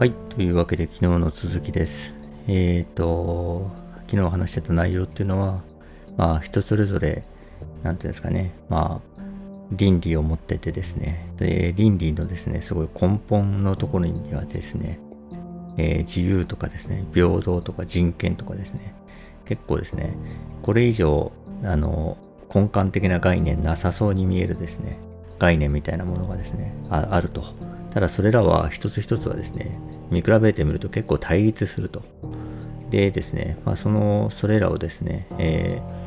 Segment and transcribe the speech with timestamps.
[0.00, 0.14] はい。
[0.30, 2.14] というわけで昨日の続きです。
[2.48, 3.70] えっ、と、
[4.08, 5.60] 昨日話してた内容っていうのは、
[6.16, 7.22] まあ人それぞれ、
[7.82, 9.22] なんていうんですかね、まあ
[9.72, 14.98] 倫理を持っててですね、で倫理のですね、すごい根本のところにはですね、
[15.76, 18.94] えー自由とかですね、平等とか人権とかですね、
[19.44, 20.14] 結構ですね、
[20.62, 21.30] これ以上、
[21.62, 22.16] あの、
[22.48, 24.98] 根幹的な概念なさそうに見えるですね、
[25.38, 27.44] 概念みたいなものがですね、ああると。
[27.90, 29.78] ただそれらは一つ一つはですね、
[30.10, 32.02] 見比べてみると結構対立すると。
[32.90, 36.00] でですね、まあ、その、それらをですね、えー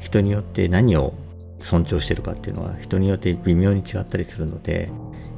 [0.00, 1.12] 人によって何を
[1.60, 4.90] 尊重してるかっていうのは人によって微妙に違ったりするので、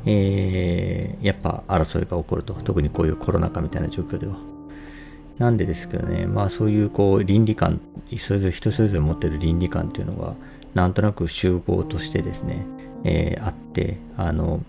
[0.07, 2.55] えーやっぱ争いが起こると。
[2.55, 4.37] 特にこういうコロナ禍みたいな状況では。
[5.39, 7.81] なんでですけどね、まあそういうこう倫理観、
[8.19, 10.35] それぞれ人それぞれ持ってる倫理観っていうのが、
[10.75, 12.65] なんとなく集合としてですね、
[13.05, 14.63] えーあって、あの、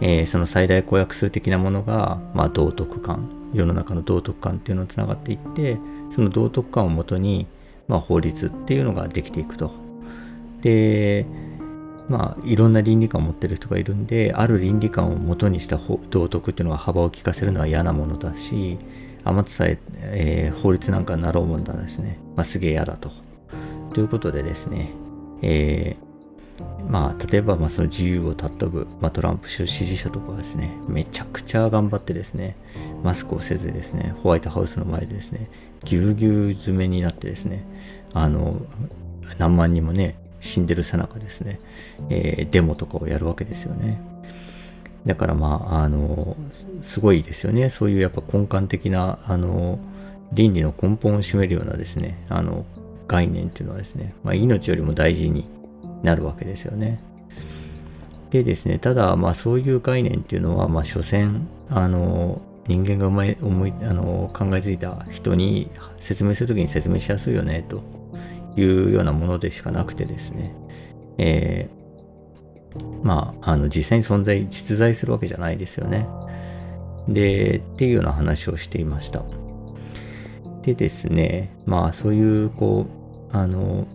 [0.00, 5.78] えーその最大公約数的なものが、まあ、道徳観世の中の道徳観っていうのにつながっていって
[6.14, 7.46] その道徳観をもとに、
[7.88, 9.72] まあ、法律っていうのができていくと。
[10.60, 11.26] で
[12.08, 15.78] まあいろんな倫理観を持ってる人がいるんである倫理観をもとにした
[16.10, 18.78] 道徳っていうのが幅を利かせるのは嫌なものだし
[19.24, 23.10] 余ってさええー法律なんかになろうもんだですね、まあ、すげえ嫌だと。
[23.92, 24.92] ということでですね、
[25.42, 26.05] えー
[26.88, 32.56] まあ、例えば、まあ、その自由を尊ぶ、まあ、トランプ支持者とかはですね、めちゃくちゃ頑張ってですね、
[33.02, 35.48] マスクをせずですね、ホワイトハウスの前でですね、
[35.84, 37.64] ぎゅうぎゅう詰めになってですね、
[38.12, 38.62] あの、
[39.38, 41.58] 何万人もね、死んでるさなかですね、
[42.08, 44.00] えーデモとかをやるわけですよね。
[45.06, 47.70] だからまあ、あの、すすごいですよね。
[47.70, 49.78] そういうやっぱ根幹的な、あの、
[50.32, 52.64] 倫理の根本を占めるようなですね、あの、
[53.06, 55.48] 概念っていうのはですね、まあ、命よりも大事に
[56.06, 56.98] なるわけですよね。
[58.30, 65.70] でですね、ただ、まあそういう概念っていうのは、まあ所詮、あの、人間が思い思いあの考えついた人に
[66.00, 67.82] 説明するときに説明しやすいよね、と
[68.56, 70.54] いうようなものでしかなくてですね、
[71.18, 71.76] えー
[73.02, 76.06] まあ、あの、実際に存在、実在するわけじゃないですよね。
[77.08, 79.22] で、っていうような話をしていました。
[80.62, 82.86] でですね、まあそういう、こ
[83.32, 83.86] う、あの、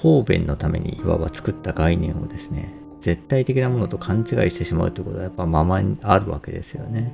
[0.00, 7.12] 方便のためにいわば作った概念をですね、絶対的なものと勘違いしてしまうということはやっぱままにあるわけですよね。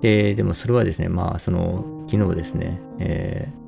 [0.00, 3.62] で、でもそれはですね、まあその、昨日ですね、えー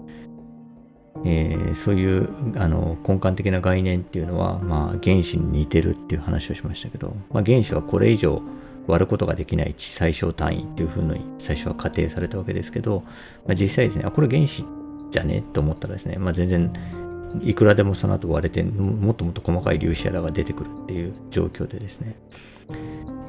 [1.26, 8.42] えーそういうあの根幹的な概念っていうのは、まあ、原子に似てるっていう話をしましたけど、まあ、原子はこれ以上
[8.86, 13.02] 割ることができない地最小単位っていうふうに最初は仮定されたわけですけど、
[13.46, 14.64] まあ、実際ですね、あ、これ原子
[15.10, 15.42] じゃね？
[15.52, 16.72] と思ったらですね、まあ、全然
[17.42, 22.16] いくらでもその後割れて、もっともっと細かい粒子やらが出てくるっていう状況でですね、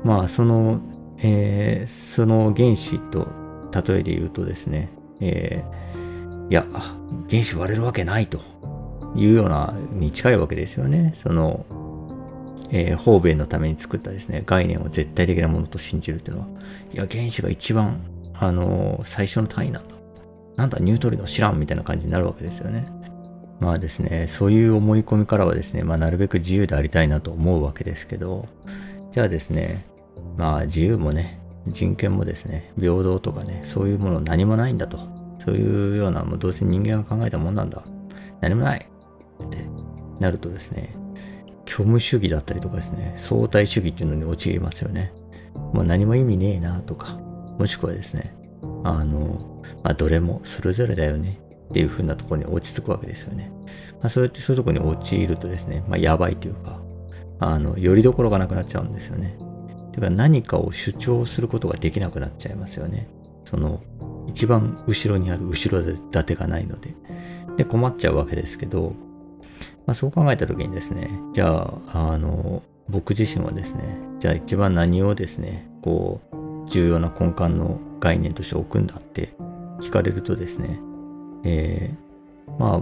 [0.03, 0.79] まあその、
[1.17, 3.27] えーその原子と
[3.71, 4.89] 例えで言うとですね、
[5.19, 6.65] えーいや、
[7.29, 8.39] 原子割れるわけないと
[9.15, 11.13] いうようなに近いわけですよね。
[11.21, 11.65] その、
[12.71, 16.47] えー方便のために作ったですね、概念を絶対的なものと信じるっていうのは、
[16.93, 17.99] いや、原子が一番、
[18.37, 19.95] あの最初の単位なんだ。
[20.57, 22.87] なんだ、ニュートリノ知らんみたいな感じになるわけですよね。
[23.59, 28.47] まあですね、そういう思い込みからはですね、まあなるべく自由でありたいなと思うわけですけど、
[29.11, 29.85] じゃあですね、
[30.37, 34.99] まあ自由もね、人権もですね、平等とかね、そういうもの何もないんだと。
[35.43, 37.83] そういうような、もうどうせ人間が考えたもんなんだ。
[38.41, 38.89] 何もない
[39.43, 39.57] って
[40.19, 40.95] なるとですね、
[41.65, 45.13] 虚無主義だったりとかですね、相対主義っていうのに陥りますよね。
[45.73, 47.19] もう何も意味ねえなとか、
[47.59, 48.35] もしくはですね、
[48.83, 51.39] あの、まあどれもそれぞれだよね
[51.69, 53.51] っていう風なところに落ち着くわけですよね。
[53.99, 56.79] まあそうやってそういうところに陥るとですね、まあやばいというか、
[57.39, 59.37] あの、よりどころがなくなっちゃうんですよね。
[59.91, 63.07] てか何かを主張することができなくなっちゃいますよね。
[63.45, 63.81] その、
[64.27, 66.95] 一番後ろにある後ろ盾がないので。
[67.57, 68.93] で、困っちゃうわけですけど、
[69.85, 73.83] まあ、そう考えたときにですね、じゃあ、あの、僕自身はですね、
[74.19, 79.35] じゃあ一番何をですね、こう、重要な根幹の概念として置くんだって
[79.79, 80.79] 聞かれるとですね、
[81.45, 82.05] えー
[82.59, 82.81] まあ、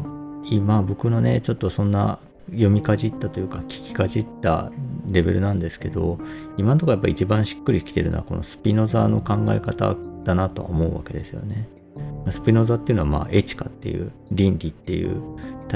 [0.50, 2.20] 今僕のね、ちょっとそんな
[2.50, 4.72] 読みかじったというか、聞きかじった
[5.10, 6.20] レベルなんですけど、
[6.58, 11.68] 今のところやっぱ一番しっくりきてるのはこのスピノザの考え方だなとは思うわけですよね。
[12.32, 15.22] スピノザっていうのは、まあ、エチカっていう、倫理っていう、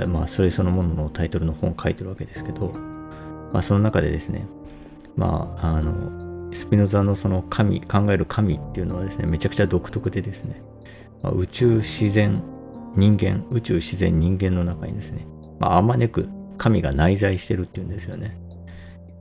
[0.08, 2.74] まあ、それそのもののタイトルの本を書いてるわけですけど、
[3.52, 4.46] まあ、その中でですね、
[5.18, 10.62] まあ、あの、スピノザのその神、考える神っていうのはですね、めちゃくちゃ独特でですね、
[11.22, 12.42] まあ、宇宙自然、
[12.98, 15.26] 人間、宇宙自然人間の中にですね、
[15.60, 16.28] まあ、まねく
[16.58, 18.38] 神が内在してるっていうんですよね。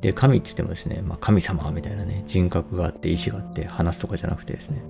[0.00, 4.82] で、神って言ってもですね、まあ、神様みたいなね、人格があって、意志があって話すとかじゃなくてですね、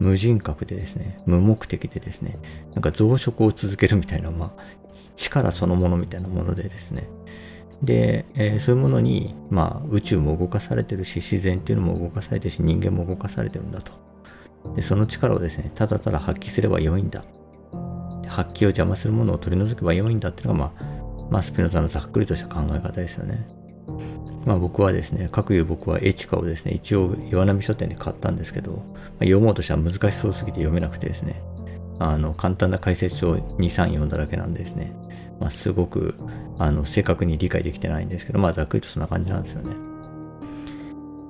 [0.00, 2.38] 無人格でですね、無目的でですね、
[2.72, 4.62] なんか増殖を続けるみたいな、まあ、
[5.16, 7.08] 力そのものみたいなものでですね、
[7.82, 13.92] で、えー、そういうものに、まあ、宇宙も動かされてるし、自然っていうのも動かされてるし、人間も動かされてるんだと。
[14.74, 17.24] で、その力をですね、ただただ発揮すれば良いんだ。
[18.26, 23.46] 発揮を邪魔するものを取り除けば良いんだっていうのが、まあ、まあ、スピノザのざっくりとした考え方ですよね。
[24.44, 28.80] まあ、僕はですね、各いう僕はエチカをですね、一応岩波書店で買ったんですけど、まあ、
[29.20, 31.42] 読もうとしては難しそうすぎて読めなくてですね、
[31.98, 34.92] あの簡単な解説書を2、3読んだだけなんでですね、
[35.40, 36.14] まあ、すごく
[36.58, 39.74] あの正確に理解できてないんですけど、まあ、ざっくりとそんな感じなんですよね。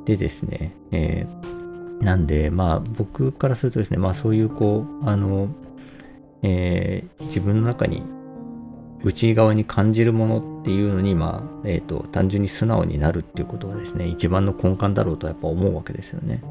[0.05, 5.49] でですね、えー、なんで、まあ、僕からするとですね、まあ、そういうこう、あの、
[6.45, 8.03] えー、自分の中に
[9.03, 16.43] 内側に感じるものっていうのに、まあ、えっ、ー、と、単純に素直になるっていうことがですね、一番の根幹だろうとやっぱ思うわけですよね。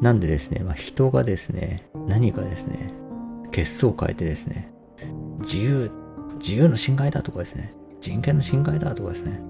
[0.00, 2.90] なんでですね、まあ、人がですね、何かですね、
[3.50, 4.70] 結相を変えてですね、
[5.40, 5.90] 自由
[6.38, 9.40] 自由の侵害だとかですね、人権の侵害だとかですね、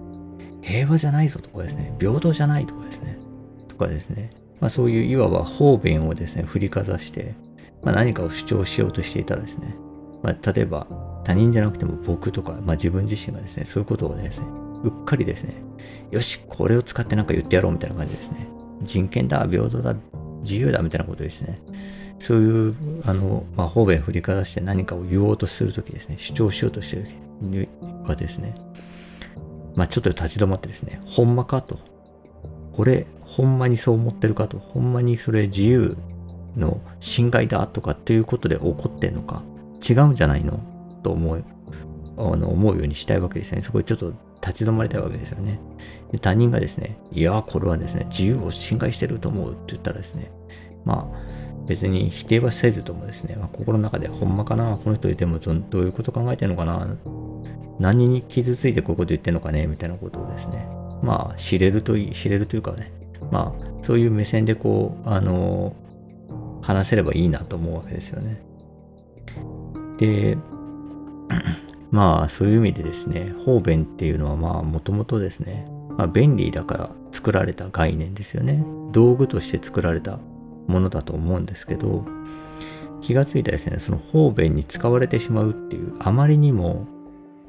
[0.63, 3.19] 平和じゃないぞとかですね、平等じゃないとかですね、
[3.69, 4.31] とかですね、
[4.61, 7.35] まあ、そういういわば方便をですね、振りかざして、
[7.83, 9.77] まあ、何かを主張しようとしていたらですね、
[10.23, 10.87] まあ、例えば
[11.25, 14.47] 他人じゃなくても僕とか、まあ、自分自身がですね、そういうことをですね、
[14.85, 15.55] うっかりですね、
[16.11, 18.49] よし、これを使ってなんか言ってやろうみたいな感じですね。
[18.83, 19.95] 人権だ、平等だ、
[20.43, 21.61] 自由だみたいなことですね。
[22.21, 27.07] そういう、あの、まあ、方便振りかざして何かを言おうとするときですね、主張しようとしてる
[27.43, 27.69] 時
[28.07, 28.55] はですね、
[29.75, 31.79] まあ、ちょっと立ち止まってですね、ほんまかと。
[32.73, 34.59] これ、ほんまにそう思ってるかと。
[34.59, 35.97] ほんまにそれ自由
[36.57, 39.43] の侵害だとかっていうことで起こってんのか。
[39.89, 40.61] 違うんじゃないの？
[41.03, 41.45] と思う、
[42.17, 43.63] あの思うようにしたいわけですね。
[43.63, 45.61] そこでちょっと立ち止まりたいわけですよね。
[46.13, 50.31] で他人がですね、いや、これはですね、自由を侵害してると思うって言ったらですね、
[50.85, 56.89] まあ、別に否定はせずともですね、まあ、心の中でほんまかな、この人いてもどういうこと考えてるのかな、
[57.79, 60.67] 何に傷ついてこういうこと言ってんのかね、みたいなことをですね、
[61.03, 62.91] まあ知れるといい、知れるというかね、
[63.31, 65.88] まあそういう目線でこう、あのー、
[66.69, 68.43] 話せればいいなと思うわけですよね。
[69.97, 70.37] で、
[71.91, 75.67] まあそういう意味でですね、方便っていうのはまあもともとですね、
[75.97, 78.63] まあ、便利だから作られた概念ですよね。
[78.93, 80.19] 道具として作られた
[80.67, 82.05] ものだと思うんですけど
[83.01, 86.87] 気がついたですねその方便に使われてしまうっていうあまりにも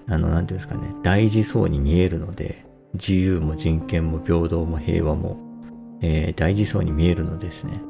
[0.07, 5.38] あの何て言うんですかね大事そうに見えるので自由も人権も平等も平和も、
[6.01, 7.81] えー、大事そうに見えるのですね、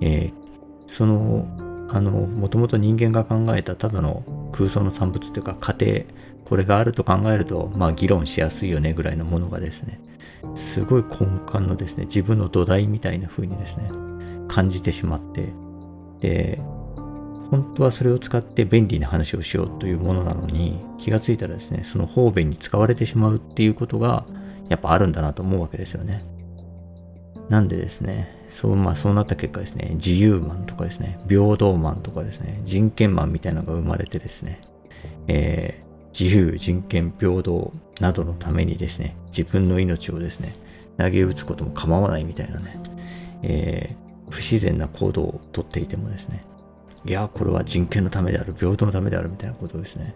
[0.00, 0.41] えー、
[0.96, 1.46] その
[1.90, 6.02] あのもともと人間が考えたただの空想の産物というか過程
[6.44, 10.00] これがあると考えるとまあ議論しやすいよねぐらいのものがですね
[10.54, 13.90] すごい根幹のですね自分の土台みたいな風にですね
[14.52, 15.48] 感じてしまって、
[16.20, 16.58] で、
[17.50, 24.26] 本当はそれを使って便利な話をしようというものなのに、気がついたらですね、その方便に使われてしまうっていうことが、
[24.68, 26.22] やっぱあるんだなと思うわけですよね。
[27.48, 34.60] なんでですね、そう、まあそうなった結果ですね、自由マンとかですね、平等マンとかですね、人権マンみたいなのが生まれてですね、
[35.26, 40.54] えー、自由、人権、平等などのためにですね、自分の命をですね、
[40.98, 42.78] 投げ打つことも構わないみたいなね、
[43.42, 43.96] え
[44.28, 46.42] 不自然な行動をとっていてもですね、
[47.06, 50.14] いや、これは人権のためである、平等のためであるみたいなことをですね、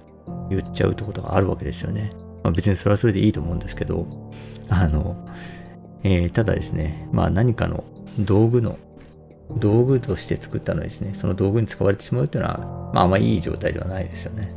[0.50, 2.12] 言っちゃうってことがあるわけですよね。
[2.42, 4.06] まあ、別にそれはそれでいいと思うんですけど、
[4.68, 5.16] あの、
[6.04, 7.82] えー、ただですね、まあ何かの
[8.18, 8.78] 道具の、
[9.58, 14.54] 道具として作ったのですね、その道具に使われてしまうっていうのは、まああんまいい状態ではないですよね。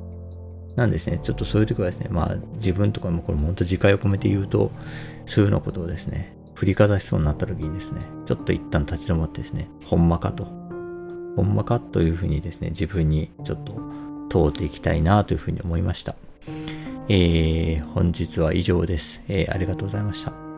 [0.75, 4.71] なんですね、ちょっとそういう時はですね、まあ自分とかもこれも本当自戒を込めて言うと、
[5.25, 10.45] そういうようなことをですね、振りかざしそうになった時にですね、ちょっと一旦立ち止まってですね、ほんまかと、
[11.35, 13.79] ほんまかというふうにですね、自分にちょっと
[14.29, 16.15] 問うていきたいなというふうに思いました。
[17.09, 19.21] えー、本日は以上です。
[19.27, 20.48] えー、ありがとうございました。